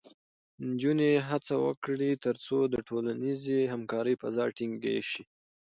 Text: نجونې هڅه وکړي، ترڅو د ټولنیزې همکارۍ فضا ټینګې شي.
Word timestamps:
نجونې 0.67 1.11
هڅه 1.27 1.55
وکړي، 1.65 2.11
ترڅو 2.25 2.57
د 2.73 2.75
ټولنیزې 2.87 3.59
همکارۍ 3.73 4.15
فضا 4.21 4.45
ټینګې 4.57 4.97
شي. 5.11 5.23